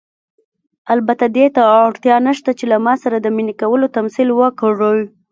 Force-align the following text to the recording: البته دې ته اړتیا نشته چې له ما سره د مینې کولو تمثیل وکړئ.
البته 0.93 1.25
دې 1.35 1.45
ته 1.55 1.61
اړتیا 1.87 2.15
نشته 2.27 2.51
چې 2.57 2.65
له 2.71 2.77
ما 2.85 2.93
سره 3.03 3.17
د 3.19 3.27
مینې 3.35 3.53
کولو 3.61 3.93
تمثیل 3.97 4.29
وکړئ. 4.33 5.01